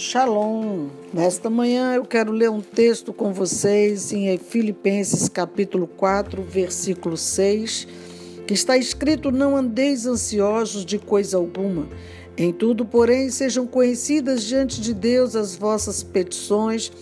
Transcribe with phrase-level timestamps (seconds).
[0.00, 0.90] Shalom.
[1.12, 7.88] Nesta manhã eu quero ler um texto com vocês em Filipenses capítulo 4, versículo 6,
[8.46, 11.88] que está escrito: Não andeis ansiosos de coisa alguma.
[12.36, 16.92] Em tudo, porém, sejam conhecidas diante de Deus as vossas petições,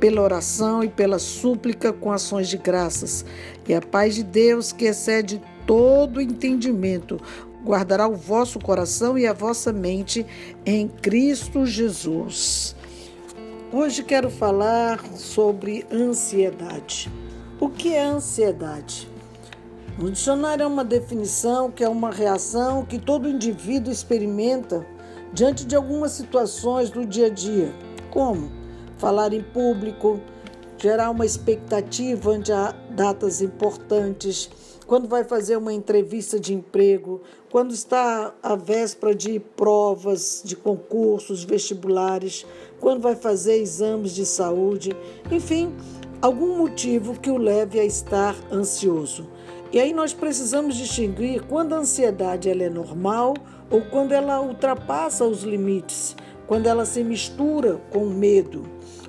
[0.00, 3.22] pela oração e pela súplica com ações de graças.
[3.68, 7.20] E a paz de Deus, que excede todo entendimento,
[7.66, 10.24] guardará o vosso coração e a vossa mente
[10.64, 12.76] em Cristo Jesus.
[13.72, 17.10] Hoje quero falar sobre ansiedade.
[17.58, 19.10] O que é ansiedade?
[19.98, 24.86] No dicionário é uma definição que é uma reação que todo indivíduo experimenta
[25.32, 27.74] diante de algumas situações do dia a dia,
[28.10, 28.50] como
[28.96, 30.20] falar em público,
[30.78, 32.52] gerar uma expectativa ante
[32.96, 34.50] datas importantes,
[34.86, 41.44] quando vai fazer uma entrevista de emprego, quando está à véspera de provas, de concursos,
[41.44, 42.46] vestibulares,
[42.80, 44.96] quando vai fazer exames de saúde,
[45.30, 45.74] enfim,
[46.22, 49.28] algum motivo que o leve a estar ansioso.
[49.72, 53.34] E aí nós precisamos distinguir quando a ansiedade ela é normal
[53.70, 58.62] ou quando ela ultrapassa os limites, quando ela se mistura com o medo.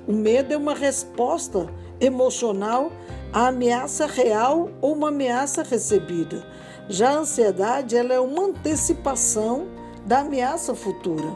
[0.06, 1.68] O medo é uma resposta
[2.00, 2.90] emocional
[3.32, 6.44] à ameaça real ou uma ameaça recebida.
[6.88, 9.66] Já a ansiedade ela é uma antecipação
[10.06, 11.28] da ameaça futura.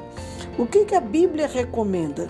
[0.58, 2.28] O que, que a Bíblia recomenda?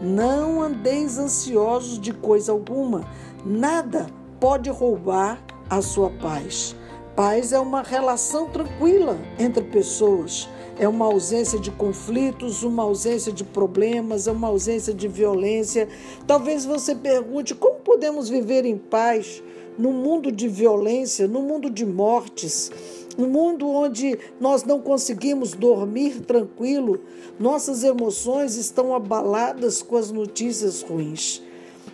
[0.00, 3.04] Não andeis ansiosos de coisa alguma,
[3.44, 4.06] nada
[4.40, 5.38] pode roubar
[5.70, 6.74] a sua paz.
[7.14, 13.44] Paz é uma relação tranquila entre pessoas é uma ausência de conflitos, uma ausência de
[13.44, 15.88] problemas, é uma ausência de violência.
[16.26, 19.42] Talvez você pergunte como podemos viver em paz
[19.78, 22.70] no mundo de violência, no mundo de mortes,
[23.16, 27.00] no mundo onde nós não conseguimos dormir tranquilo,
[27.38, 31.42] nossas emoções estão abaladas com as notícias ruins.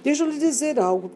[0.02, 1.10] Deixa eu lhe dizer algo.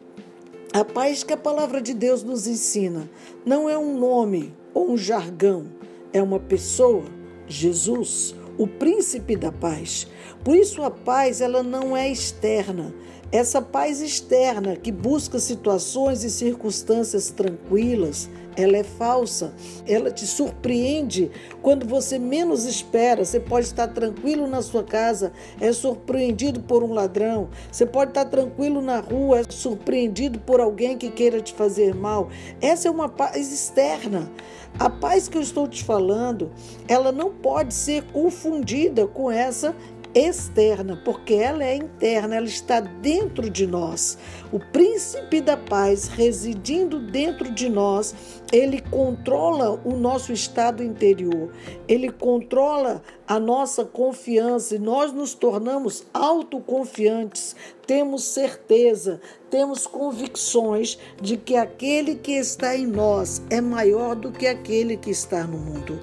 [0.72, 3.08] A paz que a palavra de Deus nos ensina
[3.46, 5.66] não é um nome ou um jargão,
[6.12, 7.04] é uma pessoa
[7.46, 10.06] Jesus, o príncipe da paz.
[10.42, 12.94] Por isso a paz ela não é externa.
[13.32, 19.52] Essa paz externa que busca situações e circunstâncias tranquilas, ela é falsa.
[19.86, 21.30] Ela te surpreende
[21.62, 23.24] quando você menos espera.
[23.24, 27.48] Você pode estar tranquilo na sua casa, é surpreendido por um ladrão.
[27.70, 32.28] Você pode estar tranquilo na rua, é surpreendido por alguém que queira te fazer mal.
[32.60, 34.30] Essa é uma paz externa.
[34.76, 36.50] A paz que eu estou te falando,
[36.88, 39.74] ela não pode ser confundida com essa
[40.14, 44.16] externa, porque ela é interna, ela está dentro de nós.
[44.52, 48.14] O príncipe da paz residindo dentro de nós,
[48.52, 51.50] ele controla o nosso estado interior,
[51.88, 59.20] ele controla a nossa confiança e nós nos tornamos autoconfiantes, temos certeza,
[59.50, 65.10] temos convicções de que aquele que está em nós é maior do que aquele que
[65.10, 65.98] está no mundo.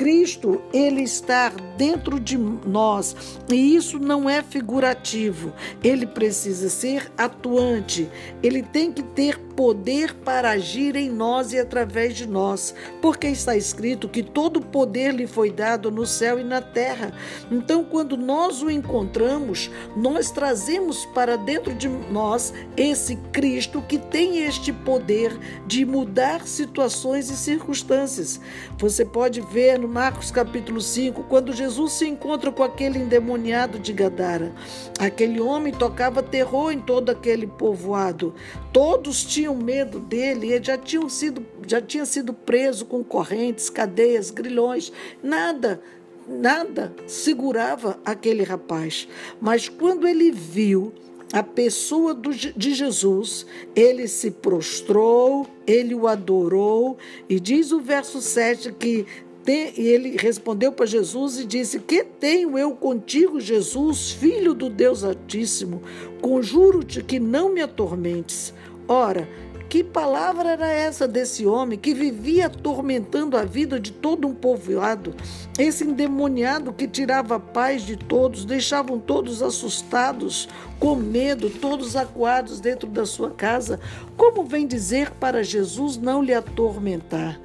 [0.00, 3.14] Cristo, ele está dentro de nós
[3.52, 5.52] e isso não é figurativo.
[5.84, 8.08] Ele precisa ser atuante.
[8.42, 13.54] Ele tem que ter poder para agir em nós e através de nós, porque está
[13.54, 17.12] escrito que todo poder lhe foi dado no céu e na terra.
[17.52, 24.38] Então, quando nós o encontramos, nós trazemos para dentro de nós esse Cristo que tem
[24.38, 28.40] este poder de mudar situações e circunstâncias.
[28.78, 33.92] Você pode ver no Marcos capítulo 5, quando Jesus se encontra com aquele endemoniado de
[33.92, 34.54] Gadara.
[34.98, 38.32] Aquele homem tocava terror em todo aquele povoado.
[38.72, 43.68] Todos tinham tinham medo dele, ele já, tinha sido, já tinha sido preso com correntes,
[43.68, 45.80] cadeias, grilhões, nada,
[46.28, 49.08] nada segurava aquele rapaz.
[49.40, 50.92] Mas quando ele viu
[51.32, 56.96] a pessoa do, de Jesus, ele se prostrou, ele o adorou,
[57.28, 59.06] e diz o verso 7 que
[59.46, 65.02] e ele respondeu para Jesus e disse: Que tenho eu contigo, Jesus, filho do Deus
[65.02, 65.82] Altíssimo?
[66.20, 68.54] Conjuro-te que não me atormentes.
[68.92, 69.28] Ora,
[69.70, 75.14] que palavra era essa desse homem que vivia atormentando a vida de todo um povoado?
[75.56, 80.48] Esse endemoniado que tirava a paz de todos, deixavam todos assustados,
[80.80, 83.78] com medo, todos acuados dentro da sua casa.
[84.16, 87.40] Como vem dizer para Jesus não lhe atormentar?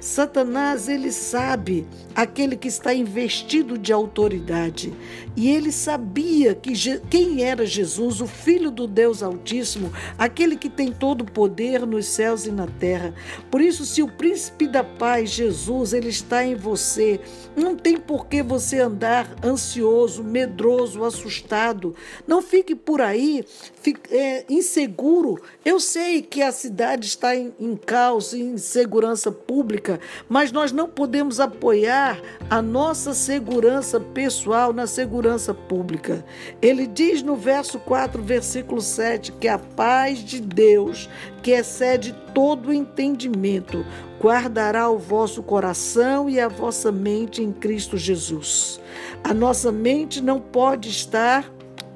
[0.00, 4.92] Satanás, ele sabe aquele que está investido de autoridade.
[5.36, 6.72] E ele sabia que
[7.08, 12.06] quem era Jesus, o filho do Deus Altíssimo, aquele que tem todo o poder nos
[12.06, 13.14] céus e na terra.
[13.50, 17.20] Por isso, se o príncipe da paz, Jesus, ele está em você,
[17.56, 21.94] não tem por que você andar ansioso, medroso, assustado.
[22.26, 23.44] Não fique por aí
[23.80, 25.40] fique, é, inseguro.
[25.64, 29.89] Eu sei que a cidade está em, em caos, em segurança pública,
[30.28, 36.24] mas nós não podemos apoiar a nossa segurança pessoal na segurança pública.
[36.60, 41.08] Ele diz no verso 4, versículo 7, que a paz de Deus,
[41.42, 43.84] que excede todo entendimento,
[44.20, 48.80] guardará o vosso coração e a vossa mente em Cristo Jesus.
[49.24, 51.50] A nossa mente não pode estar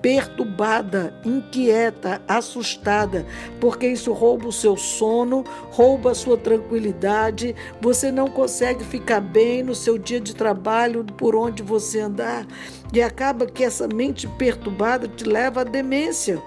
[0.04, 3.24] perturbada, inquieta, assustada,
[3.58, 9.62] porque isso rouba o seu sono, rouba a sua tranquilidade, você não consegue ficar bem
[9.62, 12.46] no seu dia de trabalho, por onde você andar,
[12.92, 16.42] e acaba que essa mente perturbada te leva à demência.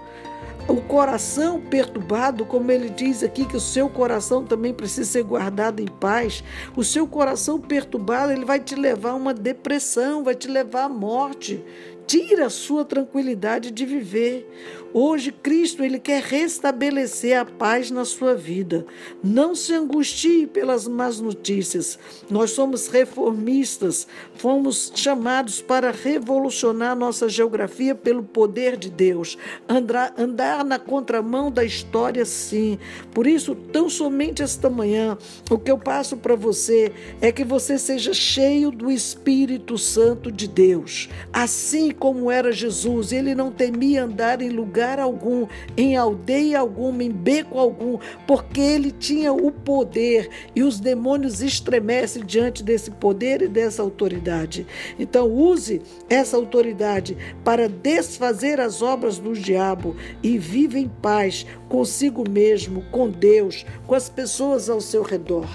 [0.68, 5.80] O coração perturbado, como ele diz aqui, que o seu coração também precisa ser guardado
[5.80, 6.44] em paz.
[6.76, 10.90] O seu coração perturbado, ele vai te levar a uma depressão, vai te levar à
[10.90, 11.64] morte
[12.08, 14.50] tira a sua tranquilidade de viver.
[15.00, 18.84] Hoje Cristo ele quer restabelecer a paz na sua vida.
[19.24, 22.00] Não se angustie pelas más notícias.
[22.32, 29.38] Nós somos reformistas, fomos chamados para revolucionar nossa geografia pelo poder de Deus.
[29.70, 32.80] Andar, andar na contramão da história, sim.
[33.14, 35.16] Por isso, tão somente esta manhã,
[35.52, 36.92] o que eu passo para você
[37.22, 41.08] é que você seja cheio do Espírito Santo de Deus.
[41.32, 47.12] Assim como era Jesus, ele não temia andar em lugar algum, em aldeia alguma, em
[47.12, 53.48] beco algum, porque ele tinha o poder e os demônios estremecem diante desse poder e
[53.48, 54.66] dessa autoridade.
[54.98, 62.24] Então, use essa autoridade para desfazer as obras do diabo e viva em paz consigo
[62.30, 65.48] mesmo, com Deus, com as pessoas ao seu redor.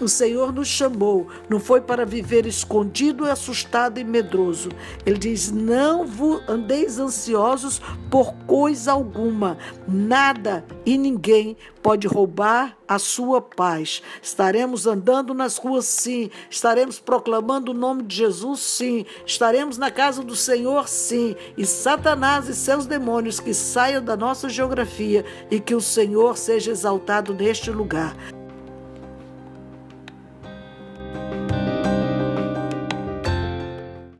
[0.00, 4.68] O Senhor nos chamou, não foi para viver escondido, assustado e medroso.
[5.06, 6.04] Ele diz: Não
[6.46, 9.56] andeis ansiosos por coisa alguma,
[9.88, 14.02] nada e ninguém pode roubar a sua paz.
[14.20, 16.30] Estaremos andando nas ruas, sim.
[16.50, 19.06] Estaremos proclamando o nome de Jesus, sim.
[19.24, 21.34] Estaremos na casa do Senhor, sim.
[21.56, 26.70] E Satanás e seus demônios que saiam da nossa geografia e que o Senhor seja
[26.70, 28.16] exaltado neste lugar.